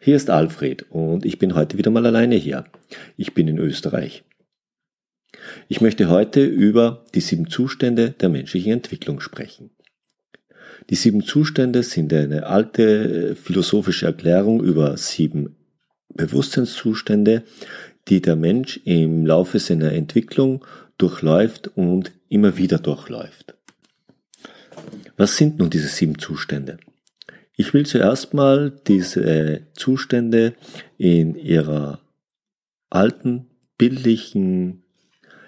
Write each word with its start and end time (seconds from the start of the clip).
Hier 0.00 0.16
ist 0.16 0.30
Alfred 0.30 0.86
und 0.90 1.24
ich 1.24 1.38
bin 1.38 1.54
heute 1.54 1.78
wieder 1.78 1.90
mal 1.90 2.06
alleine 2.06 2.36
hier. 2.36 2.64
Ich 3.16 3.34
bin 3.34 3.48
in 3.48 3.58
Österreich. 3.58 4.24
Ich 5.68 5.80
möchte 5.80 6.08
heute 6.08 6.44
über 6.44 7.04
die 7.14 7.20
sieben 7.20 7.48
Zustände 7.48 8.10
der 8.10 8.28
menschlichen 8.28 8.72
Entwicklung 8.72 9.20
sprechen. 9.20 9.70
Die 10.90 10.94
sieben 10.94 11.22
Zustände 11.22 11.82
sind 11.82 12.12
eine 12.12 12.46
alte 12.46 13.36
philosophische 13.36 14.06
Erklärung 14.06 14.62
über 14.62 14.96
sieben 14.96 15.56
Bewusstseinszustände, 16.14 17.42
die 18.08 18.22
der 18.22 18.36
Mensch 18.36 18.80
im 18.84 19.26
Laufe 19.26 19.58
seiner 19.58 19.92
Entwicklung 19.92 20.64
durchläuft 20.96 21.68
und 21.76 22.12
immer 22.28 22.56
wieder 22.56 22.78
durchläuft. 22.78 23.54
Was 25.16 25.36
sind 25.36 25.58
nun 25.58 25.68
diese 25.68 25.88
sieben 25.88 26.18
Zustände? 26.18 26.78
Ich 27.60 27.74
will 27.74 27.84
zuerst 27.84 28.34
mal 28.34 28.70
diese 28.86 29.62
Zustände 29.74 30.54
in 30.96 31.34
ihrer 31.34 31.98
alten 32.88 33.50
bildlichen 33.76 34.84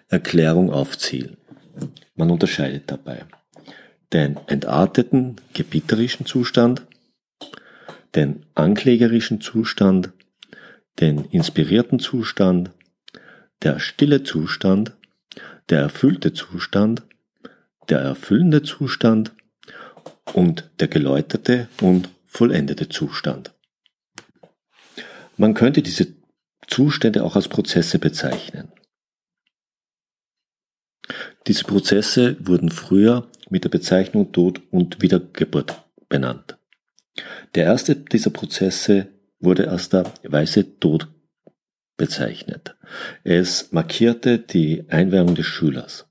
Erklärung 0.08 0.72
aufzählen. 0.72 1.36
Man 2.16 2.32
unterscheidet 2.32 2.90
dabei 2.90 3.24
den 4.12 4.38
entarteten 4.48 5.36
gebieterischen 5.54 6.26
Zustand, 6.26 6.82
den 8.16 8.44
anklägerischen 8.56 9.40
Zustand, 9.40 10.10
den 10.98 11.26
inspirierten 11.26 12.00
Zustand, 12.00 12.72
der 13.62 13.78
stille 13.78 14.24
Zustand, 14.24 14.96
der 15.68 15.78
erfüllte 15.82 16.32
Zustand, 16.32 17.02
der 17.88 18.00
erfüllende 18.00 18.64
Zustand 18.64 19.30
und 20.34 20.70
der 20.80 20.88
geläuterte 20.88 21.68
und 21.80 22.08
vollendete 22.26 22.88
Zustand. 22.88 23.52
Man 25.36 25.54
könnte 25.54 25.82
diese 25.82 26.08
Zustände 26.66 27.24
auch 27.24 27.36
als 27.36 27.48
Prozesse 27.48 27.98
bezeichnen. 27.98 28.72
Diese 31.46 31.64
Prozesse 31.64 32.36
wurden 32.40 32.70
früher 32.70 33.28
mit 33.48 33.64
der 33.64 33.70
Bezeichnung 33.70 34.32
Tod 34.32 34.62
und 34.70 35.02
Wiedergeburt 35.02 35.82
benannt. 36.08 36.58
Der 37.54 37.64
erste 37.64 37.96
dieser 37.96 38.30
Prozesse 38.30 39.08
wurde 39.40 39.70
als 39.70 39.88
der 39.88 40.12
weiße 40.22 40.78
Tod 40.78 41.08
bezeichnet. 41.96 42.76
Es 43.24 43.72
markierte 43.72 44.38
die 44.38 44.84
Einweihung 44.88 45.34
des 45.34 45.46
Schülers. 45.46 46.06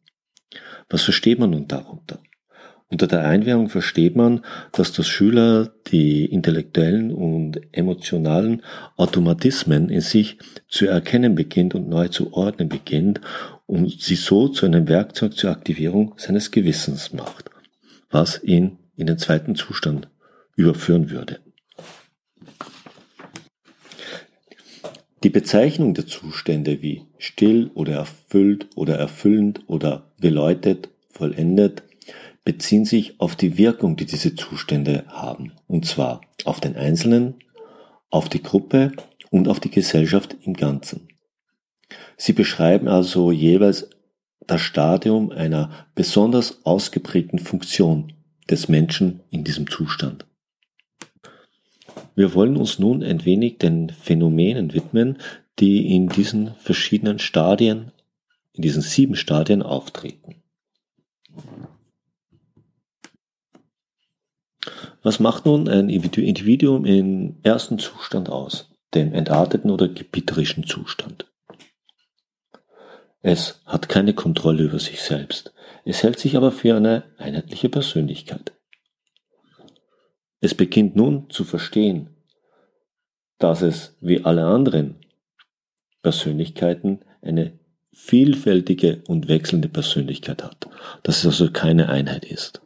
Was 0.90 1.04
versteht 1.04 1.40
man 1.40 1.52
nun 1.52 1.68
darunter? 1.68 2.22
Unter 2.92 3.06
der 3.06 3.24
Einwährung 3.24 3.70
versteht 3.70 4.16
man, 4.16 4.44
dass 4.72 4.92
der 4.92 5.04
Schüler 5.04 5.72
die 5.92 6.26
intellektuellen 6.26 7.12
und 7.14 7.62
emotionalen 7.72 8.64
Automatismen 8.98 9.90
in 9.90 10.02
sich 10.02 10.40
zu 10.68 10.88
erkennen 10.88 11.36
beginnt 11.36 11.76
und 11.76 11.88
neu 11.88 12.08
zu 12.08 12.34
ordnen 12.34 12.68
beginnt 12.68 13.22
und 13.68 14.02
sie 14.02 14.16
so 14.16 14.48
zu 14.48 14.66
einem 14.66 14.88
Werkzeug 14.88 15.36
zur 15.36 15.52
Aktivierung 15.52 16.16
seines 16.18 16.50
Gewissens 16.50 17.14
macht, 17.14 17.52
was 18.10 18.42
ihn 18.42 18.80
in 18.96 19.06
den 19.06 19.20
zweiten 19.20 19.54
Zustand 19.54 20.10
überführen 20.56 21.12
würde. 21.12 21.40
Die 25.22 25.30
Bezeichnung 25.30 25.94
der 25.94 26.08
Zustände 26.08 26.82
wie 26.82 27.04
still 27.20 27.70
oder 27.76 27.94
erfüllt 27.94 28.68
oder 28.76 28.98
erfüllend 28.98 29.62
oder 29.68 30.12
geläutet, 30.20 30.90
vollendet 31.10 31.84
beziehen 32.50 32.84
sich 32.84 33.22
auf 33.22 33.36
die 33.36 33.60
Wirkung, 33.60 33.96
die 33.96 34.08
diese 34.08 34.34
Zustände 34.34 35.04
haben. 35.08 35.52
Und 35.68 35.86
zwar 35.86 36.22
auf 36.46 36.60
den 36.60 36.76
Einzelnen, 36.76 37.36
auf 38.10 38.28
die 38.28 38.42
Gruppe 38.42 38.92
und 39.30 39.48
auf 39.48 39.60
die 39.60 39.70
Gesellschaft 39.70 40.36
im 40.42 40.56
Ganzen. 40.56 41.10
Sie 42.18 42.34
beschreiben 42.34 42.88
also 42.88 43.32
jeweils 43.32 43.92
das 44.48 44.62
Stadium 44.62 45.30
einer 45.30 45.86
besonders 45.94 46.66
ausgeprägten 46.66 47.38
Funktion 47.38 48.14
des 48.50 48.68
Menschen 48.68 49.20
in 49.30 49.44
diesem 49.44 49.70
Zustand. 49.70 50.26
Wir 52.16 52.34
wollen 52.34 52.58
uns 52.58 52.80
nun 52.80 53.04
ein 53.04 53.26
wenig 53.26 53.60
den 53.60 53.92
Phänomenen 53.92 54.74
widmen, 54.74 55.20
die 55.60 55.94
in 55.96 56.10
diesen 56.10 56.56
verschiedenen 56.56 57.20
Stadien, 57.20 57.92
in 58.54 58.64
diesen 58.64 58.82
sieben 58.82 59.16
Stadien 59.16 59.62
auftreten. 59.62 60.42
Was 65.02 65.20
macht 65.20 65.46
nun 65.46 65.68
ein 65.70 65.90
Individuum 65.90 66.86
im 66.86 67.38
ersten 67.44 67.80
Zustand 67.80 68.30
aus, 68.30 68.70
dem 68.94 69.14
entarteten 69.14 69.72
oder 69.72 69.88
gebieterischen 69.88 70.66
Zustand? 70.66 71.26
Es 73.22 73.62
hat 73.66 73.90
keine 73.90 74.14
Kontrolle 74.14 74.64
über 74.64 74.80
sich 74.80 75.02
selbst, 75.02 75.54
es 75.86 76.04
hält 76.04 76.20
sich 76.20 76.38
aber 76.38 76.52
für 76.52 76.76
eine 76.76 77.04
einheitliche 77.18 77.70
Persönlichkeit. 77.70 78.54
Es 80.42 80.56
beginnt 80.56 80.96
nun 80.96 81.30
zu 81.30 81.44
verstehen, 81.44 82.10
dass 83.40 83.62
es 83.62 83.98
wie 84.02 84.24
alle 84.24 84.46
anderen 84.46 84.96
Persönlichkeiten 86.02 87.00
eine 87.22 87.60
vielfältige 87.92 89.02
und 89.08 89.28
wechselnde 89.28 89.68
Persönlichkeit 89.68 90.44
hat, 90.44 90.70
dass 91.04 91.20
es 91.20 91.26
also 91.26 91.52
keine 91.52 91.90
Einheit 91.90 92.26
ist. 92.26 92.62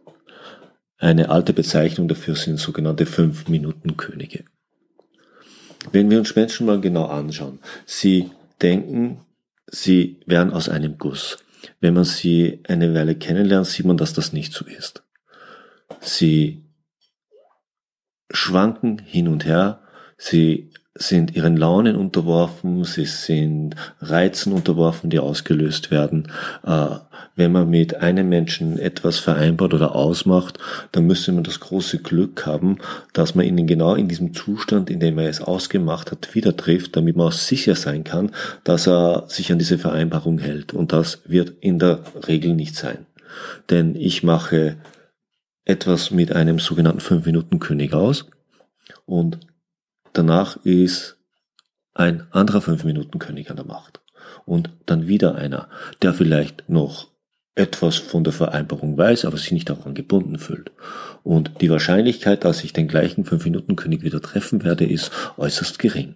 Eine 1.04 1.28
alte 1.28 1.52
Bezeichnung 1.52 2.08
dafür 2.08 2.38
sind 2.38 2.62
sogenannte 2.62 3.06
Fünf-Minuten-Könige. 3.06 4.46
Wenn 5.92 6.10
wir 6.10 6.18
uns 6.18 6.34
Menschen 6.34 6.66
mal 6.66 6.80
genau 6.80 7.08
anschauen, 7.08 7.60
sie 7.86 8.32
denken, 8.62 9.20
sie 9.68 10.22
wären 10.26 10.54
aus 10.54 10.70
einem 10.70 10.98
Guss. 10.98 11.40
Wenn 11.82 11.94
man 11.94 12.06
sie 12.06 12.62
eine 12.70 12.96
Weile 12.96 13.16
kennenlernt, 13.16 13.68
sieht 13.68 13.86
man, 13.86 13.98
dass 13.98 14.14
das 14.14 14.32
nicht 14.32 14.54
so 14.54 14.64
ist. 14.64 15.04
Sie 16.00 16.64
schwanken 18.32 18.98
hin 19.00 19.28
und 19.28 19.44
her, 19.44 19.82
sie 20.18 20.72
sind 20.96 21.36
ihren 21.36 21.58
Launen 21.58 21.96
unterworfen, 21.96 22.84
sie 22.84 23.06
sind 23.06 23.76
Reizen 24.00 24.54
unterworfen, 24.54 25.10
die 25.10 25.20
ausgelöst 25.20 25.90
werden. 25.90 26.32
Äh, 26.64 26.98
wenn 27.36 27.52
man 27.52 27.70
mit 27.70 27.96
einem 27.96 28.30
Menschen 28.30 28.78
etwas 28.78 29.18
vereinbart 29.18 29.74
oder 29.74 29.96
ausmacht, 29.96 30.60
dann 30.92 31.08
müsste 31.08 31.32
man 31.32 31.44
das 31.44 31.60
große 31.60 32.00
Glück 32.00 32.46
haben, 32.46 32.78
dass 33.12 33.34
man 33.34 33.46
ihn 33.46 33.66
genau 33.66 33.96
in 33.96 34.08
diesem 34.08 34.36
Zustand, 34.36 34.92
in 34.92 35.00
dem 35.00 35.18
er 35.18 35.30
es 35.30 35.42
ausgemacht 35.42 36.12
hat, 36.12 36.36
wieder 36.36 36.56
trifft, 36.56 36.96
damit 36.96 37.16
man 37.16 37.28
auch 37.28 37.32
sicher 37.32 37.74
sein 37.76 38.04
kann, 38.04 38.32
dass 38.64 38.88
er 38.88 39.24
sich 39.28 39.52
an 39.52 39.58
diese 39.58 39.80
Vereinbarung 39.80 40.38
hält. 40.38 40.74
Und 40.74 40.94
das 40.94 41.22
wird 41.26 41.54
in 41.62 41.80
der 41.80 42.02
Regel 42.28 42.54
nicht 42.54 42.76
sein. 42.76 43.08
Denn 43.72 43.96
ich 43.96 44.22
mache 44.22 44.78
etwas 45.66 46.12
mit 46.12 46.34
einem 46.34 46.60
sogenannten 46.60 47.00
5-Minuten-König 47.00 47.94
aus 47.94 48.28
und 49.06 49.40
Danach 50.14 50.58
ist 50.64 51.18
ein 51.94 52.28
anderer 52.32 52.62
fünf 52.62 52.84
Minuten 52.84 53.20
König 53.20 53.50
an 53.50 53.56
der 53.56 53.66
Macht. 53.66 54.02
Und 54.46 54.70
dann 54.86 55.08
wieder 55.08 55.36
einer, 55.36 55.70
der 56.02 56.14
vielleicht 56.14 56.70
noch 56.70 57.08
etwas 57.56 57.98
von 57.98 58.24
der 58.24 58.34
Vereinbarung 58.34 58.98
weiß, 58.98 59.26
aber 59.26 59.38
sich 59.38 59.52
nicht 59.52 59.70
daran 59.70 59.94
gebunden 59.94 60.40
fühlt. 60.40 60.72
Und 61.24 61.62
die 61.62 61.70
Wahrscheinlichkeit, 61.70 62.46
dass 62.46 62.64
ich 62.64 62.74
den 62.74 62.88
gleichen 62.88 63.26
fünf 63.26 63.46
Minuten 63.46 63.76
König 63.76 64.02
wieder 64.02 64.22
treffen 64.22 64.64
werde, 64.64 64.86
ist 64.86 65.12
äußerst 65.38 65.78
gering. 65.78 66.16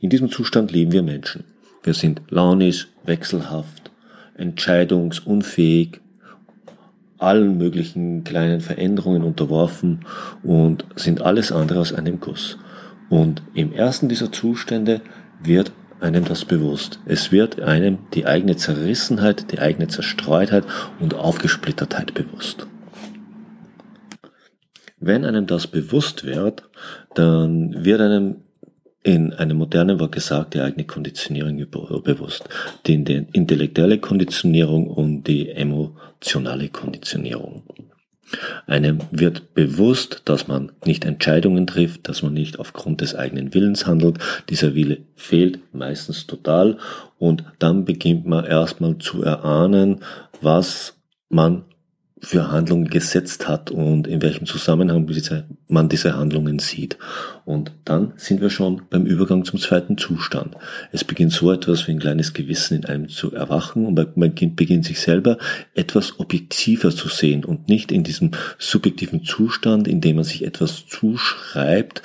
In 0.00 0.10
diesem 0.10 0.30
Zustand 0.30 0.70
leben 0.70 0.92
wir 0.92 1.02
Menschen. 1.02 1.44
Wir 1.82 1.94
sind 1.94 2.22
launisch, 2.30 2.88
wechselhaft, 3.04 3.90
entscheidungsunfähig, 4.36 6.00
allen 7.18 7.58
möglichen 7.58 8.24
kleinen 8.24 8.60
Veränderungen 8.60 9.22
unterworfen 9.22 10.04
und 10.42 10.84
sind 10.96 11.22
alles 11.22 11.50
andere 11.52 11.80
als 11.80 11.92
einem 11.92 12.20
Guss. 12.20 12.58
Und 13.08 13.42
im 13.54 13.72
ersten 13.72 14.08
dieser 14.08 14.32
Zustände 14.32 15.00
wird 15.42 15.72
einem 16.00 16.24
das 16.24 16.44
bewusst. 16.44 17.00
Es 17.06 17.32
wird 17.32 17.60
einem 17.60 17.98
die 18.14 18.26
eigene 18.26 18.56
Zerrissenheit, 18.56 19.52
die 19.52 19.58
eigene 19.58 19.88
Zerstreutheit 19.88 20.64
und 21.00 21.14
Aufgesplittertheit 21.14 22.14
bewusst. 22.14 22.66
Wenn 24.98 25.24
einem 25.24 25.46
das 25.46 25.66
bewusst 25.66 26.24
wird, 26.24 26.68
dann 27.14 27.84
wird 27.84 28.00
einem 28.00 28.36
in 29.02 29.32
einem 29.34 29.58
modernen 29.58 30.00
Wort 30.00 30.10
gesagt, 30.12 30.54
die 30.54 30.60
eigene 30.60 30.84
Konditionierung 30.84 31.64
bewusst. 31.70 32.48
Die 32.86 32.94
intellektuelle 32.94 33.98
Konditionierung 33.98 34.88
und 34.88 35.22
die 35.24 35.48
emotionale 35.48 36.70
Konditionierung. 36.70 37.62
Einem 38.66 38.98
wird 39.10 39.54
bewusst, 39.54 40.22
dass 40.24 40.48
man 40.48 40.72
nicht 40.84 41.04
Entscheidungen 41.04 41.66
trifft, 41.66 42.08
dass 42.08 42.22
man 42.22 42.34
nicht 42.34 42.58
aufgrund 42.58 43.00
des 43.00 43.14
eigenen 43.14 43.54
Willens 43.54 43.86
handelt. 43.86 44.18
Dieser 44.48 44.74
Wille 44.74 44.98
fehlt 45.14 45.60
meistens 45.72 46.26
total 46.26 46.78
und 47.18 47.44
dann 47.58 47.84
beginnt 47.84 48.26
man 48.26 48.44
erstmal 48.44 48.98
zu 48.98 49.22
erahnen, 49.22 50.00
was 50.40 50.94
man 51.28 51.64
für 52.20 52.50
Handlungen 52.50 52.88
gesetzt 52.88 53.46
hat 53.46 53.70
und 53.70 54.06
in 54.06 54.22
welchem 54.22 54.46
Zusammenhang 54.46 55.06
man 55.68 55.88
diese 55.88 56.16
Handlungen 56.16 56.58
sieht. 56.58 56.96
Und 57.44 57.72
dann 57.84 58.14
sind 58.16 58.40
wir 58.40 58.48
schon 58.48 58.82
beim 58.88 59.04
Übergang 59.04 59.44
zum 59.44 59.60
zweiten 59.60 59.98
Zustand. 59.98 60.56
Es 60.92 61.04
beginnt 61.04 61.32
so 61.32 61.52
etwas 61.52 61.86
wie 61.86 61.92
ein 61.92 61.98
kleines 61.98 62.32
Gewissen 62.32 62.78
in 62.78 62.84
einem 62.86 63.08
zu 63.08 63.32
erwachen 63.32 63.84
und 63.84 64.16
mein 64.16 64.34
Kind 64.34 64.56
beginnt 64.56 64.86
sich 64.86 65.00
selber 65.00 65.36
etwas 65.74 66.18
objektiver 66.18 66.90
zu 66.90 67.08
sehen 67.08 67.44
und 67.44 67.68
nicht 67.68 67.92
in 67.92 68.02
diesem 68.02 68.30
subjektiven 68.58 69.24
Zustand, 69.24 69.86
in 69.86 70.00
dem 70.00 70.16
man 70.16 70.24
sich 70.24 70.44
etwas 70.44 70.86
zuschreibt, 70.86 72.02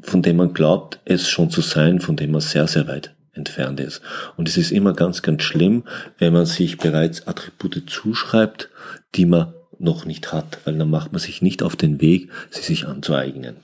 von 0.00 0.22
dem 0.22 0.36
man 0.36 0.54
glaubt, 0.54 1.00
es 1.06 1.28
schon 1.28 1.50
zu 1.50 1.60
sein, 1.60 2.00
von 2.00 2.14
dem 2.16 2.30
man 2.30 2.40
sehr, 2.40 2.68
sehr 2.68 2.86
weit 2.86 3.14
entfernt 3.34 3.80
ist. 3.80 4.00
Und 4.36 4.48
es 4.48 4.56
ist 4.56 4.70
immer 4.70 4.92
ganz, 4.92 5.22
ganz 5.22 5.42
schlimm, 5.42 5.84
wenn 6.18 6.32
man 6.32 6.46
sich 6.46 6.78
bereits 6.78 7.26
Attribute 7.26 7.88
zuschreibt, 7.88 8.70
die 9.14 9.26
man 9.26 9.54
noch 9.78 10.04
nicht 10.04 10.32
hat, 10.32 10.58
weil 10.64 10.78
dann 10.78 10.90
macht 10.90 11.12
man 11.12 11.20
sich 11.20 11.42
nicht 11.42 11.62
auf 11.62 11.76
den 11.76 12.00
Weg, 12.00 12.30
sie 12.50 12.62
sich 12.62 12.86
anzueignen. 12.86 13.56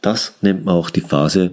Das 0.00 0.34
nennt 0.40 0.64
man 0.64 0.74
auch 0.74 0.90
die 0.90 1.00
Phase 1.00 1.52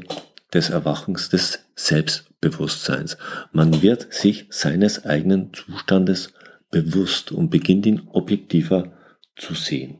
des 0.54 0.70
Erwachens 0.70 1.30
des 1.30 1.60
Selbstbewusstseins. 1.76 3.18
Man 3.52 3.82
wird 3.82 4.14
sich 4.14 4.48
seines 4.50 5.06
eigenen 5.06 5.54
Zustandes 5.54 6.34
bewusst 6.70 7.32
und 7.32 7.50
beginnt 7.50 7.86
ihn 7.86 8.08
objektiver 8.12 8.92
zu 9.36 9.54
sehen. 9.54 10.00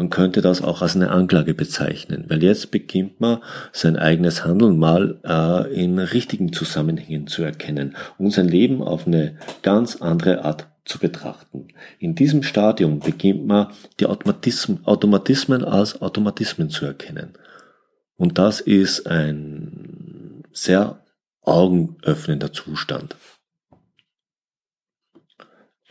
Man 0.00 0.08
könnte 0.08 0.40
das 0.40 0.62
auch 0.62 0.80
als 0.80 0.96
eine 0.96 1.10
Anklage 1.10 1.52
bezeichnen, 1.52 2.24
weil 2.28 2.42
jetzt 2.42 2.70
beginnt 2.70 3.20
man 3.20 3.40
sein 3.70 3.98
eigenes 3.98 4.46
Handeln 4.46 4.78
mal 4.78 5.20
äh, 5.24 5.74
in 5.74 5.98
richtigen 5.98 6.54
Zusammenhängen 6.54 7.26
zu 7.26 7.42
erkennen 7.42 7.94
und 8.16 8.30
sein 8.30 8.48
Leben 8.48 8.80
auf 8.82 9.06
eine 9.06 9.36
ganz 9.60 9.96
andere 9.96 10.42
Art 10.46 10.68
zu 10.86 11.00
betrachten. 11.00 11.68
In 11.98 12.14
diesem 12.14 12.42
Stadium 12.42 13.00
beginnt 13.00 13.46
man 13.46 13.74
die 14.00 14.06
Automatismen, 14.06 14.86
Automatismen 14.86 15.64
als 15.64 16.00
Automatismen 16.00 16.70
zu 16.70 16.86
erkennen. 16.86 17.34
Und 18.16 18.38
das 18.38 18.62
ist 18.62 19.06
ein 19.06 20.44
sehr 20.50 21.04
augenöffnender 21.42 22.54
Zustand. 22.54 23.16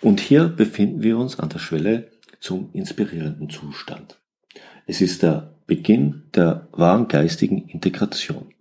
Und 0.02 0.20
hier 0.20 0.48
befinden 0.48 1.04
wir 1.04 1.20
uns 1.20 1.40
an 1.40 1.50
der 1.50 1.60
Schwelle 1.60 2.10
zum 2.40 2.70
inspirierenden 2.74 3.50
Zustand. 3.50 4.20
Es 4.86 5.02
ist 5.02 5.24
der 5.24 5.54
Beginn 5.68 6.24
der 6.34 6.68
wahren 6.72 7.08
geistigen 7.08 7.68
Integration. 7.68 8.54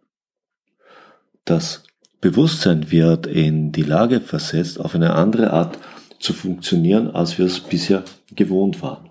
Das 1.45 1.85
Bewusstsein 2.21 2.91
wird 2.91 3.27
in 3.27 3.73
die 3.73 3.83
Lage 3.83 4.21
versetzt, 4.21 4.81
auf 4.81 4.95
eine 4.95 5.15
andere 5.15 5.53
Art 5.53 5.79
zu 6.19 6.33
funktionieren, 6.33 7.11
als 7.11 7.39
wir 7.39 7.47
es 7.47 7.61
bisher 7.61 8.05
gewohnt 8.35 8.83
waren. 8.83 9.09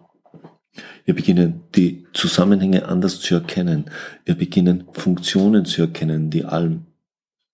Wir 1.05 1.15
beginnen 1.15 1.63
die 1.75 2.05
Zusammenhänge 2.13 2.85
anders 2.85 3.21
zu 3.21 3.35
erkennen. 3.35 3.85
Wir 4.25 4.35
beginnen 4.35 4.83
Funktionen 4.91 5.65
zu 5.65 5.81
erkennen, 5.81 6.29
die 6.29 6.43
allem 6.43 6.85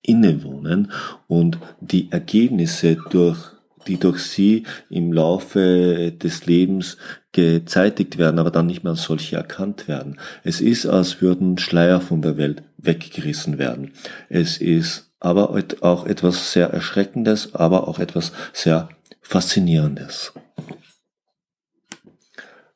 innewohnen 0.01 0.91
und 1.27 1.57
die 1.79 2.11
Ergebnisse 2.11 2.97
durch 3.11 3.52
die 3.87 3.97
durch 3.97 4.23
sie 4.23 4.63
im 4.89 5.13
Laufe 5.13 6.11
des 6.11 6.45
Lebens 6.45 6.97
gezeitigt 7.31 8.17
werden, 8.17 8.39
aber 8.39 8.51
dann 8.51 8.67
nicht 8.67 8.83
mehr 8.83 8.91
als 8.91 9.03
solche 9.03 9.35
erkannt 9.35 9.87
werden. 9.87 10.19
Es 10.43 10.61
ist, 10.61 10.85
als 10.85 11.21
würden 11.21 11.57
Schleier 11.57 11.99
von 11.99 12.21
der 12.21 12.37
Welt 12.37 12.63
weggerissen 12.77 13.57
werden. 13.57 13.91
Es 14.29 14.57
ist 14.57 15.11
aber 15.19 15.49
auch 15.81 16.05
etwas 16.05 16.51
sehr 16.51 16.69
Erschreckendes, 16.69 17.55
aber 17.55 17.87
auch 17.87 17.99
etwas 17.99 18.33
sehr 18.51 18.89
Faszinierendes. 19.21 20.33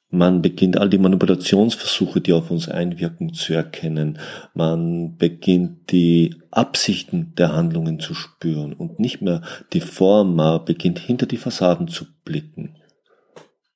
Man 0.09 0.41
beginnt 0.41 0.77
all 0.77 0.89
die 0.89 0.99
Manipulationsversuche, 0.99 2.21
die 2.21 2.31
auf 2.31 2.49
uns 2.49 2.69
einwirken, 2.69 3.33
zu 3.33 3.53
erkennen. 3.53 4.19
Man 4.53 5.17
beginnt 5.17 5.91
die 5.91 6.35
Absichten 6.49 7.35
der 7.35 7.53
Handlungen 7.53 7.99
zu 7.99 8.13
spüren 8.13 8.71
und 8.71 8.99
nicht 8.99 9.21
mehr 9.21 9.41
die 9.73 9.81
Form, 9.81 10.35
man 10.35 10.63
beginnt 10.63 10.99
hinter 10.99 11.25
die 11.25 11.37
Fassaden 11.37 11.89
zu 11.89 12.05
blicken. 12.23 12.77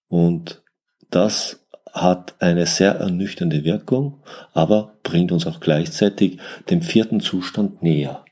Und 0.07 0.61
das 1.09 1.67
hat 1.91 2.35
eine 2.39 2.65
sehr 2.65 2.95
ernüchternde 2.95 3.65
Wirkung, 3.65 4.23
aber 4.53 4.99
bringt 5.03 5.33
uns 5.33 5.45
auch 5.45 5.59
gleichzeitig 5.59 6.39
dem 6.69 6.81
vierten 6.81 7.19
Zustand 7.19 7.83
näher, 7.83 8.23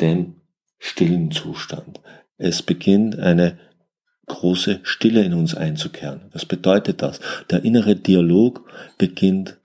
dem 0.00 0.36
stillen 0.78 1.32
Zustand. 1.32 2.00
Es 2.38 2.62
beginnt 2.62 3.18
eine 3.18 3.58
große 4.30 4.80
Stille 4.82 5.22
in 5.22 5.34
uns 5.34 5.54
einzukehren. 5.54 6.22
Was 6.32 6.46
bedeutet 6.46 7.02
das? 7.02 7.20
Der 7.50 7.64
innere 7.64 7.96
Dialog 7.96 8.68
beginnt 8.98 9.58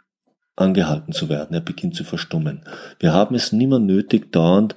angehalten 0.55 1.13
zu 1.13 1.29
werden, 1.29 1.53
er 1.53 1.61
beginnt 1.61 1.95
zu 1.95 2.03
verstummen. 2.03 2.61
Wir 2.99 3.13
haben 3.13 3.35
es 3.35 3.51
nimmer 3.51 3.79
nötig, 3.79 4.31
dauernd 4.31 4.75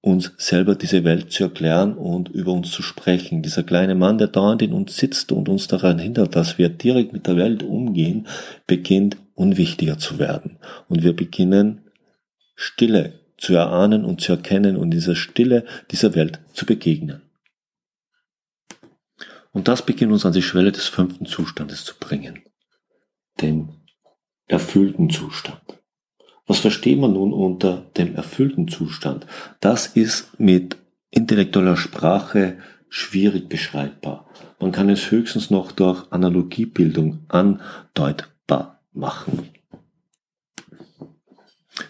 uns 0.00 0.32
selber 0.36 0.76
diese 0.76 1.02
Welt 1.02 1.32
zu 1.32 1.44
erklären 1.44 1.94
und 1.94 2.28
über 2.28 2.52
uns 2.52 2.70
zu 2.70 2.82
sprechen. 2.82 3.42
Dieser 3.42 3.64
kleine 3.64 3.96
Mann, 3.96 4.18
der 4.18 4.28
dauernd 4.28 4.62
in 4.62 4.72
uns 4.72 4.96
sitzt 4.96 5.32
und 5.32 5.48
uns 5.48 5.66
daran 5.66 5.98
hindert, 5.98 6.36
dass 6.36 6.58
wir 6.58 6.68
direkt 6.68 7.12
mit 7.12 7.26
der 7.26 7.36
Welt 7.36 7.64
umgehen, 7.64 8.28
beginnt 8.68 9.16
unwichtiger 9.34 9.98
zu 9.98 10.20
werden. 10.20 10.58
Und 10.88 11.02
wir 11.02 11.14
beginnen 11.14 11.80
Stille 12.54 13.14
zu 13.36 13.54
erahnen 13.54 14.04
und 14.04 14.20
zu 14.20 14.32
erkennen 14.32 14.76
und 14.76 14.90
dieser 14.90 15.16
Stille 15.16 15.64
dieser 15.90 16.14
Welt 16.14 16.38
zu 16.52 16.66
begegnen. 16.66 17.22
Und 19.56 19.68
das 19.68 19.80
beginnt 19.80 20.12
uns 20.12 20.26
an 20.26 20.34
die 20.34 20.42
Schwelle 20.42 20.70
des 20.70 20.86
fünften 20.86 21.24
Zustandes 21.24 21.82
zu 21.82 21.94
bringen, 21.98 22.42
dem 23.40 23.70
erfüllten 24.48 25.08
Zustand. 25.08 25.62
Was 26.46 26.58
versteht 26.58 26.98
man 26.98 27.14
nun 27.14 27.32
unter 27.32 27.90
dem 27.96 28.16
erfüllten 28.16 28.68
Zustand? 28.68 29.26
Das 29.60 29.86
ist 29.86 30.38
mit 30.38 30.76
intellektueller 31.08 31.78
Sprache 31.78 32.58
schwierig 32.90 33.48
beschreibbar. 33.48 34.28
Man 34.60 34.72
kann 34.72 34.90
es 34.90 35.10
höchstens 35.10 35.48
noch 35.48 35.72
durch 35.72 36.04
Analogiebildung 36.12 37.24
andeutbar 37.28 38.82
machen. 38.92 39.48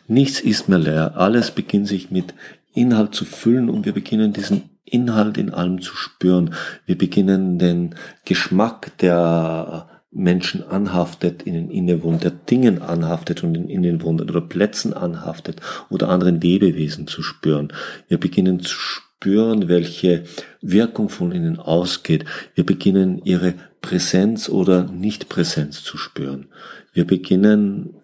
Nichts 0.07 0.39
ist 0.39 0.69
mehr 0.69 0.79
leer, 0.79 1.17
alles 1.17 1.51
beginnt 1.51 1.89
sich 1.89 2.13
mit 2.13 2.33
Inhalt 2.75 3.13
zu 3.13 3.25
füllen 3.25 3.69
und 3.69 3.87
wir 3.87 3.93
beginnen 3.93 4.33
diesen 4.33 4.76
Inhalt 4.87 5.37
in 5.37 5.51
allem 5.51 5.81
zu 5.83 5.95
spüren. 5.95 6.55
Wir 6.87 6.97
beginnen 6.97 7.59
den 7.59 7.95
Geschmack, 8.25 8.97
der 8.99 9.89
Menschen 10.11 10.63
anhaftet, 10.63 11.45
ihnen 11.45 11.71
innewohnt, 11.71 12.25
der 12.25 12.31
Dingen 12.31 12.81
anhaftet 12.81 13.45
und 13.45 13.55
in 13.55 13.69
ihnen 13.69 14.03
wohnt 14.03 14.23
oder 14.23 14.41
Plätzen 14.41 14.95
anhaftet 14.95 15.61
oder 15.91 16.09
anderen 16.09 16.41
Lebewesen 16.41 17.07
zu 17.07 17.23
spüren. 17.23 17.73
Wir 18.09 18.19
beginnen 18.19 18.61
zu 18.61 18.77
spüren, 18.79 19.69
welche 19.69 20.25
Wirkung 20.63 21.11
von 21.11 21.33
ihnen 21.33 21.59
ausgeht. 21.59 22.25
Wir 22.55 22.65
beginnen 22.65 23.21
ihre 23.25 23.55
Präsenz 23.83 24.49
oder 24.49 24.85
Nichtpräsenz 24.85 25.83
zu 25.83 25.99
spüren. 25.99 26.47
Wir 26.93 27.07
beginnen 27.07 27.97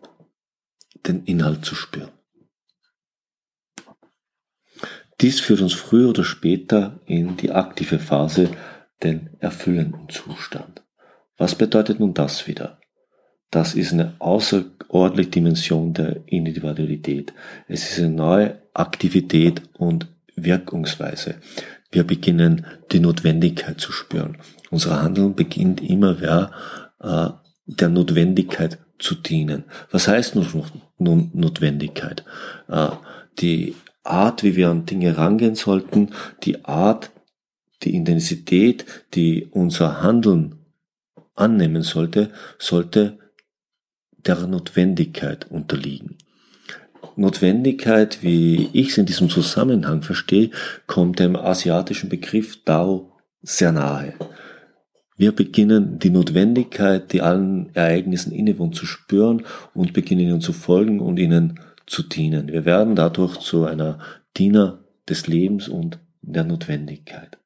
den 1.06 1.24
Inhalt 1.24 1.64
zu 1.64 1.74
spüren. 1.74 2.10
Dies 5.22 5.38
führt 5.38 5.60
uns 5.60 5.72
früher 5.72 6.08
oder 6.08 6.24
später 6.24 7.00
in 7.06 7.36
die 7.36 7.52
aktive 7.52 8.00
Phase, 8.00 8.50
den 9.04 9.30
erfüllenden 9.38 10.08
Zustand. 10.08 10.82
Was 11.38 11.54
bedeutet 11.54 12.00
nun 12.00 12.12
das 12.12 12.48
wieder? 12.48 12.80
Das 13.50 13.74
ist 13.74 13.92
eine 13.92 14.14
außerordentliche 14.18 15.30
Dimension 15.30 15.94
der 15.94 16.22
Individualität. 16.26 17.32
Es 17.68 17.90
ist 17.90 18.00
eine 18.00 18.10
neue 18.10 18.62
Aktivität 18.74 19.62
und 19.74 20.08
Wirkungsweise. 20.34 21.36
Wir 21.90 22.04
beginnen 22.04 22.66
die 22.90 23.00
Notwendigkeit 23.00 23.80
zu 23.80 23.92
spüren. 23.92 24.38
Unser 24.70 25.02
Handeln 25.02 25.34
beginnt 25.34 25.82
immer 25.82 26.14
mehr 26.14 26.50
äh, 27.00 27.28
der 27.66 27.88
Notwendigkeit 27.90 28.78
zu 28.98 29.14
dienen. 29.14 29.64
Was 29.90 30.08
heißt 30.08 30.34
nun 30.34 31.30
Notwendigkeit? 31.34 32.24
Äh, 32.68 32.88
die 33.38 33.74
Art, 34.04 34.42
wie 34.42 34.56
wir 34.56 34.70
an 34.70 34.86
Dinge 34.86 35.16
rangehen 35.16 35.54
sollten, 35.54 36.10
die 36.42 36.64
Art, 36.64 37.10
die 37.82 37.94
Intensität, 37.94 38.84
die 39.14 39.48
unser 39.50 40.02
Handeln 40.02 40.56
annehmen 41.34 41.82
sollte, 41.82 42.30
sollte 42.58 43.18
der 44.26 44.46
Notwendigkeit 44.46 45.50
unterliegen. 45.50 46.16
Notwendigkeit, 47.16 48.22
wie 48.22 48.70
ich 48.72 48.90
es 48.90 48.98
in 48.98 49.06
diesem 49.06 49.28
Zusammenhang 49.28 50.02
verstehe, 50.02 50.50
kommt 50.86 51.18
dem 51.18 51.36
asiatischen 51.36 52.08
Begriff 52.08 52.62
Dao 52.64 53.12
sehr 53.42 53.72
nahe. 53.72 54.14
Wir 55.16 55.32
beginnen 55.32 55.98
die 55.98 56.10
Notwendigkeit, 56.10 57.12
die 57.12 57.20
allen 57.20 57.74
Ereignissen 57.74 58.32
innewohnt, 58.32 58.74
zu 58.74 58.86
spüren 58.86 59.44
und 59.74 59.92
beginnen 59.92 60.22
ihnen 60.22 60.40
zu 60.40 60.52
folgen 60.52 61.00
und 61.00 61.18
ihnen 61.18 61.60
zu 61.86 62.02
dienen. 62.02 62.48
Wir 62.48 62.64
werden 62.64 62.96
dadurch 62.96 63.38
zu 63.38 63.64
einer 63.64 63.98
Diener 64.36 64.84
des 65.08 65.26
Lebens 65.26 65.68
und 65.68 65.98
der 66.22 66.44
Notwendigkeit. 66.44 67.38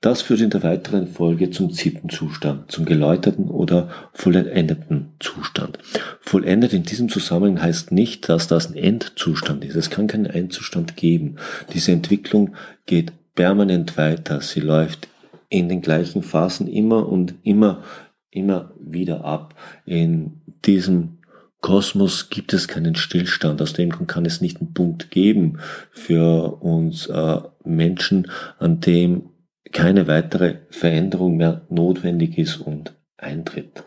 Das 0.00 0.22
führt 0.22 0.40
in 0.40 0.48
der 0.48 0.62
weiteren 0.62 1.08
Folge 1.08 1.50
zum 1.50 1.72
Zittenzustand, 1.72 2.72
zum 2.72 2.86
geläuterten 2.86 3.48
oder 3.48 3.90
vollendeten 4.14 5.12
Zustand. 5.20 5.78
Vollendet 6.22 6.72
in 6.72 6.84
diesem 6.84 7.10
Zusammenhang 7.10 7.60
heißt 7.60 7.92
nicht, 7.92 8.26
dass 8.30 8.48
das 8.48 8.70
ein 8.70 8.76
Endzustand 8.76 9.62
ist. 9.62 9.76
Es 9.76 9.90
kann 9.90 10.06
keinen 10.06 10.24
Endzustand 10.24 10.96
geben. 10.96 11.36
Diese 11.74 11.92
Entwicklung 11.92 12.54
geht 12.86 13.12
permanent 13.34 13.98
weiter. 13.98 14.40
Sie 14.40 14.60
läuft 14.60 15.08
in 15.50 15.68
den 15.68 15.82
gleichen 15.82 16.22
Phasen 16.22 16.66
immer 16.66 17.06
und 17.06 17.34
immer, 17.42 17.82
immer 18.30 18.72
wieder 18.80 19.24
ab. 19.26 19.54
In 19.84 20.40
diesem 20.64 21.18
Kosmos 21.60 22.30
gibt 22.30 22.52
es 22.52 22.68
keinen 22.68 22.94
Stillstand. 22.94 23.60
Aus 23.60 23.72
dem 23.72 24.06
kann 24.06 24.24
es 24.24 24.40
nicht 24.40 24.60
einen 24.60 24.72
Punkt 24.72 25.10
geben 25.10 25.58
für 25.90 26.60
uns 26.62 27.06
äh, 27.06 27.40
Menschen, 27.64 28.30
an 28.58 28.80
dem 28.80 29.30
keine 29.72 30.06
weitere 30.06 30.58
Veränderung 30.70 31.36
mehr 31.36 31.66
notwendig 31.68 32.38
ist 32.38 32.56
und 32.56 32.94
eintritt. 33.16 33.84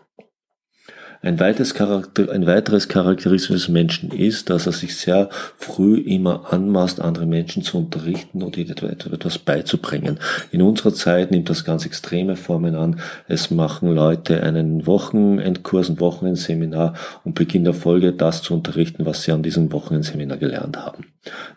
Ein 1.24 1.40
weiteres, 1.40 1.72
Charakter, 1.72 2.30
ein 2.30 2.44
weiteres 2.44 2.86
Charakterismus 2.86 3.62
des 3.62 3.68
Menschen 3.70 4.10
ist, 4.10 4.50
dass 4.50 4.66
er 4.66 4.72
sich 4.72 4.98
sehr 4.98 5.30
früh 5.56 5.98
immer 5.98 6.52
anmaßt, 6.52 7.00
andere 7.00 7.24
Menschen 7.24 7.62
zu 7.62 7.78
unterrichten 7.78 8.42
oder 8.42 8.58
etwas 8.58 9.38
beizubringen. 9.38 10.18
In 10.50 10.60
unserer 10.60 10.92
Zeit 10.92 11.30
nimmt 11.30 11.48
das 11.48 11.64
ganz 11.64 11.86
extreme 11.86 12.36
Formen 12.36 12.74
an. 12.74 13.00
Es 13.26 13.50
machen 13.50 13.94
Leute 13.94 14.42
einen 14.42 14.86
Wochenendkurs, 14.86 15.88
ein 15.88 15.98
Wochenendseminar 15.98 16.92
und 17.24 17.34
beginnen 17.34 17.64
der 17.64 17.72
Folge 17.72 18.12
das 18.12 18.42
zu 18.42 18.52
unterrichten, 18.52 19.06
was 19.06 19.22
sie 19.22 19.32
an 19.32 19.42
diesem 19.42 19.72
Wochenendseminar 19.72 20.36
gelernt 20.36 20.76
haben. 20.76 21.06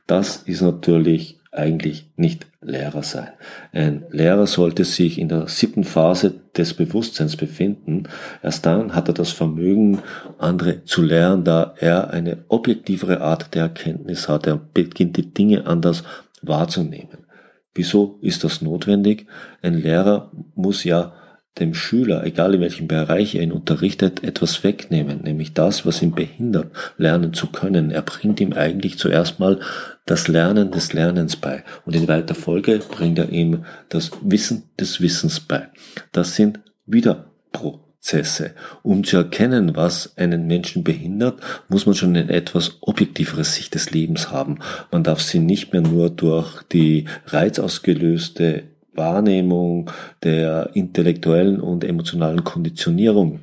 Das 0.06 0.38
ist 0.46 0.62
natürlich 0.62 1.37
eigentlich 1.58 2.10
nicht 2.16 2.48
Lehrer 2.62 3.04
sein. 3.04 3.30
Ein 3.72 4.06
Lehrer 4.12 4.48
sollte 4.48 4.86
sich 4.86 5.20
in 5.20 5.30
der 5.30 5.48
siebten 5.48 5.84
Phase 5.84 6.36
des 6.56 6.74
Bewusstseins 6.74 7.36
befinden. 7.36 8.04
Erst 8.44 8.66
dann 8.66 8.94
hat 8.94 9.08
er 9.08 9.14
das 9.14 9.32
Vermögen, 9.32 10.00
andere 10.38 10.84
zu 10.86 11.02
lernen, 11.02 11.44
da 11.44 11.74
er 11.78 12.12
eine 12.12 12.46
objektivere 12.48 13.22
Art 13.22 13.56
der 13.56 13.64
Erkenntnis 13.64 14.28
hat. 14.28 14.48
Er 14.48 14.58
beginnt 14.58 15.18
die 15.18 15.34
Dinge 15.34 15.66
anders 15.66 16.04
wahrzunehmen. 16.42 17.26
Wieso 17.74 18.18
ist 18.22 18.44
das 18.44 18.62
notwendig? 18.62 19.28
Ein 19.62 19.76
Lehrer 19.76 20.32
muss 20.56 20.84
ja 20.84 21.14
dem 21.60 21.74
Schüler, 21.74 22.24
egal 22.24 22.56
in 22.56 22.62
welchem 22.62 22.88
Bereich 22.88 23.36
er 23.36 23.44
ihn 23.44 23.52
unterrichtet, 23.52 24.24
etwas 24.24 24.64
wegnehmen, 24.64 25.22
nämlich 25.24 25.54
das, 25.54 25.86
was 25.86 26.02
ihn 26.02 26.14
behindert, 26.14 26.72
lernen 26.98 27.34
zu 27.34 27.48
können. 27.48 27.92
Er 27.92 28.02
bringt 28.02 28.40
ihm 28.40 28.54
eigentlich 28.54 28.98
zuerst 28.98 29.40
mal 29.40 29.60
das 30.06 30.28
Lernen 30.28 30.72
des 30.72 30.94
Lernens 30.94 31.36
bei 31.36 31.64
und 31.86 31.96
in 31.96 32.08
weiter 32.08 32.36
Folge 32.36 32.80
bringt 32.80 33.20
er 33.20 33.30
ihm 33.30 33.66
das 33.90 34.12
Wissen 34.22 34.64
des 34.80 35.02
Wissens 35.02 35.40
bei. 35.40 35.68
Das 36.12 36.36
sind 36.36 36.60
wieder 36.86 37.26
Prozesse. 37.52 38.52
Um 38.84 39.04
zu 39.04 39.18
erkennen, 39.18 39.76
was 39.76 40.18
einen 40.18 40.48
Menschen 40.48 40.84
behindert, 40.84 41.42
muss 41.68 41.86
man 41.86 41.96
schon 41.96 42.16
eine 42.16 42.32
etwas 42.32 42.78
objektivere 42.82 43.44
Sicht 43.44 43.76
des 43.76 43.92
Lebens 43.92 44.32
haben. 44.32 44.60
Man 44.92 45.04
darf 45.04 45.22
sie 45.22 45.40
nicht 45.40 45.74
mehr 45.74 45.82
nur 45.82 46.10
durch 46.10 46.64
die 46.64 47.06
reizausgelöste 47.26 48.64
Wahrnehmung 48.98 49.92
der 50.24 50.72
intellektuellen 50.74 51.62
und 51.62 51.84
emotionalen 51.84 52.44
Konditionierung 52.44 53.40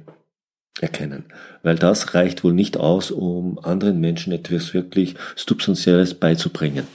erkennen. 0.80 1.24
Weil 1.62 1.76
das 1.76 2.14
reicht 2.14 2.44
wohl 2.44 2.52
nicht 2.52 2.76
aus, 2.76 3.10
um 3.10 3.58
anderen 3.62 4.00
Menschen 4.00 4.32
etwas 4.32 4.74
wirklich 4.74 5.14
Substanzielles 5.36 6.14
beizubringen. 6.14 6.86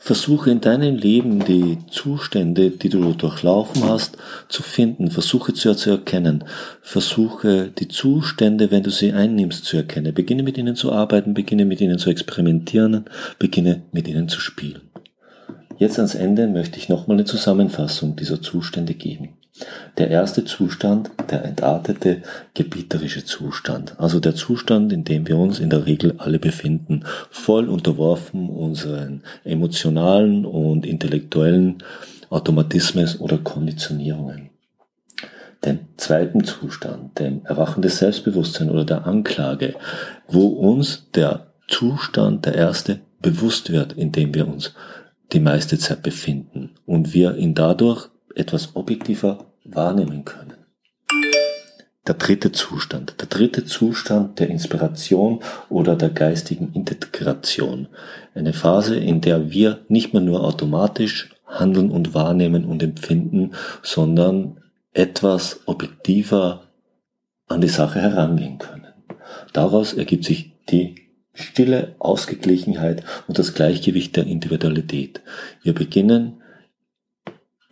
Versuche 0.00 0.50
in 0.50 0.62
deinem 0.62 0.96
Leben 0.96 1.44
die 1.44 1.76
Zustände, 1.90 2.70
die 2.70 2.88
du 2.88 3.12
durchlaufen 3.12 3.84
hast, 3.84 4.16
zu 4.48 4.62
finden. 4.62 5.10
Versuche 5.10 5.52
zu, 5.52 5.74
zu 5.74 5.90
erkennen. 5.90 6.44
Versuche 6.80 7.70
die 7.78 7.88
Zustände, 7.88 8.70
wenn 8.70 8.84
du 8.84 8.90
sie 8.90 9.12
einnimmst, 9.12 9.66
zu 9.66 9.76
erkennen. 9.76 10.14
Beginne 10.14 10.42
mit 10.42 10.56
ihnen 10.56 10.76
zu 10.76 10.92
arbeiten, 10.92 11.34
beginne 11.34 11.66
mit 11.66 11.82
ihnen 11.82 11.98
zu 11.98 12.08
experimentieren, 12.08 13.04
beginne 13.38 13.82
mit 13.92 14.08
ihnen 14.08 14.30
zu 14.30 14.40
spielen. 14.40 14.87
Jetzt 15.78 15.98
ans 15.98 16.16
Ende 16.16 16.48
möchte 16.48 16.76
ich 16.78 16.88
nochmal 16.88 17.16
eine 17.16 17.24
Zusammenfassung 17.24 18.16
dieser 18.16 18.42
Zustände 18.42 18.94
geben. 18.94 19.30
Der 19.96 20.10
erste 20.10 20.44
Zustand, 20.44 21.10
der 21.30 21.44
entartete 21.44 22.22
gebieterische 22.54 23.24
Zustand, 23.24 23.98
also 23.98 24.18
der 24.20 24.34
Zustand, 24.34 24.92
in 24.92 25.04
dem 25.04 25.26
wir 25.26 25.36
uns 25.36 25.60
in 25.60 25.70
der 25.70 25.86
Regel 25.86 26.14
alle 26.18 26.38
befinden, 26.38 27.04
voll 27.30 27.68
unterworfen 27.68 28.48
unseren 28.48 29.22
emotionalen 29.44 30.44
und 30.44 30.84
intellektuellen 30.84 31.78
Automatismen 32.28 33.08
oder 33.20 33.38
Konditionierungen. 33.38 34.50
Den 35.64 35.80
zweiten 35.96 36.44
Zustand, 36.44 37.18
dem 37.18 37.44
Erwachen 37.44 37.82
des 37.82 37.98
Selbstbewusstseins 37.98 38.70
oder 38.70 38.84
der 38.84 39.06
Anklage, 39.06 39.74
wo 40.28 40.46
uns 40.46 41.10
der 41.14 41.48
Zustand, 41.66 42.46
der 42.46 42.54
erste, 42.54 43.00
bewusst 43.20 43.72
wird, 43.72 43.94
indem 43.94 44.34
wir 44.34 44.46
uns 44.46 44.74
die 45.32 45.40
meiste 45.40 45.78
Zeit 45.78 46.02
befinden 46.02 46.74
und 46.86 47.12
wir 47.12 47.36
ihn 47.36 47.54
dadurch 47.54 48.08
etwas 48.34 48.74
objektiver 48.76 49.46
wahrnehmen 49.64 50.24
können. 50.24 50.54
Der 52.06 52.14
dritte 52.14 52.52
Zustand. 52.52 53.20
Der 53.20 53.28
dritte 53.28 53.66
Zustand 53.66 54.38
der 54.38 54.48
Inspiration 54.48 55.40
oder 55.68 55.94
der 55.94 56.08
geistigen 56.08 56.72
Integration. 56.72 57.88
Eine 58.34 58.54
Phase, 58.54 58.96
in 58.96 59.20
der 59.20 59.50
wir 59.50 59.80
nicht 59.88 60.14
mehr 60.14 60.22
nur 60.22 60.42
automatisch 60.42 61.30
handeln 61.46 61.90
und 61.90 62.14
wahrnehmen 62.14 62.64
und 62.64 62.82
empfinden, 62.82 63.52
sondern 63.82 64.62
etwas 64.94 65.60
objektiver 65.66 66.62
an 67.46 67.60
die 67.60 67.68
Sache 67.68 68.00
herangehen 68.00 68.58
können. 68.58 68.86
Daraus 69.52 69.92
ergibt 69.92 70.24
sich 70.24 70.52
die 70.70 71.07
Stille, 71.38 71.94
Ausgeglichenheit 71.98 73.04
und 73.26 73.38
das 73.38 73.54
Gleichgewicht 73.54 74.16
der 74.16 74.26
Individualität. 74.26 75.20
Wir 75.62 75.72
beginnen 75.72 76.42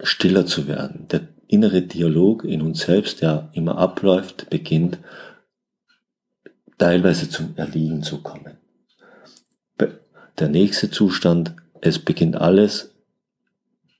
stiller 0.03 0.47
zu 0.47 0.69
werden. 0.69 1.09
Der 1.09 1.29
innere 1.49 1.83
Dialog 1.83 2.45
in 2.45 2.63
uns 2.63 2.81
selbst, 2.81 3.23
der 3.23 3.51
immer 3.53 3.79
abläuft, 3.79 4.51
beginnt 4.51 4.99
teilweise 6.79 7.29
zum 7.29 7.57
Erliegen 7.57 8.03
zu 8.03 8.23
kommen. 8.23 8.59
Der 10.39 10.49
nächste 10.49 10.91
Zustand, 10.91 11.55
es 11.81 11.99
beginnt 11.99 12.37
alles 12.37 12.95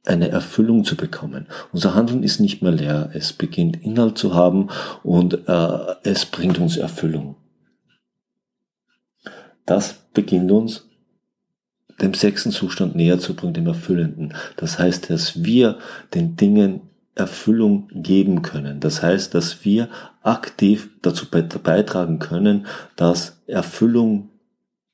eine 0.05 0.29
Erfüllung 0.29 0.85
zu 0.85 0.97
bekommen. 0.97 1.47
Unser 1.73 1.95
Handeln 1.95 2.23
ist 2.23 2.41
nicht 2.41 2.63
mehr 2.63 2.73
leer, 2.73 3.11
es 3.15 3.33
beginnt 3.33 3.83
Inhalt 3.83 4.19
zu 4.19 4.35
haben 4.35 4.69
und 5.03 5.49
äh, 5.49 5.79
es 6.05 6.27
bringt 6.27 6.59
uns 6.59 6.77
Erfüllung. 6.77 7.37
Das 9.67 9.95
beginnt 10.15 10.51
uns 10.51 10.89
dem 12.01 12.15
sechsten 12.15 12.51
Zustand 12.51 12.95
näher 12.95 13.19
zu 13.19 13.35
bringen, 13.35 13.55
dem 13.55 13.67
Erfüllenden. 13.67 14.35
Das 14.57 14.79
heißt, 14.79 15.11
dass 15.11 15.45
wir 15.45 15.79
den 16.15 16.37
Dingen 16.37 16.83
Erfüllung 17.15 17.89
geben 17.93 18.43
können. 18.43 18.79
Das 18.81 19.03
heißt, 19.03 19.35
dass 19.35 19.65
wir 19.65 19.89
aktiv 20.23 20.91
dazu 21.01 21.27
beitragen 21.31 22.19
können, 22.19 22.67
dass 22.95 23.43
Erfüllung 23.47 24.29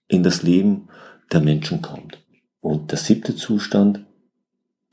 in 0.06 0.22
das 0.22 0.44
Leben 0.44 0.88
der 1.32 1.40
Menschen 1.40 1.82
kommt. 1.82 2.18
Und 2.60 2.92
der 2.92 2.98
siebte 2.98 3.34
Zustand, 3.34 4.04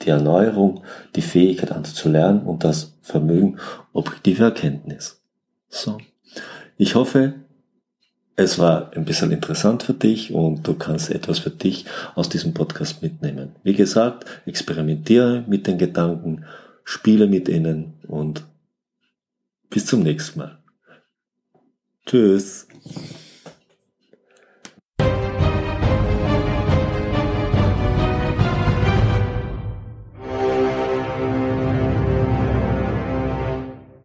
die 0.01 0.09
Erneuerung, 0.09 0.83
die 1.15 1.21
Fähigkeit 1.21 1.71
anders 1.71 1.93
zu 1.93 2.09
lernen 2.09 2.41
und 2.41 2.63
das 2.63 2.98
Vermögen 3.01 3.57
objektive 3.93 4.45
Erkenntnis. 4.45 5.21
So. 5.67 6.00
Ich 6.77 6.95
hoffe, 6.95 7.36
es 8.39 8.58
war 8.58 8.91
ein 8.96 9.03
bisschen 9.03 9.31
interessant 9.31 9.84
für 9.84 9.93
dich 9.93 10.34
und 10.34 10.65
du 10.65 10.74
kannst 10.74 11.12
etwas 11.12 11.39
für 11.39 11.50
dich 11.50 11.86
aus 12.15 12.29
diesem 12.29 12.53
Podcast 12.53 13.01
mitnehmen. 13.01 13.55
Wie 13.63 13.74
gesagt, 13.74 14.25
experimentiere 14.46 15.43
mit 15.46 15.67
den 15.67 15.77
Gedanken, 15.77 16.46
spiele 16.86 17.27
mit 17.27 17.50
ihnen 17.50 17.96
und 18.08 18.46
bis 19.69 19.86
zum 19.86 20.03
nächsten 20.03 20.39
Mal. 20.39 20.58
Tschüss. 22.05 22.67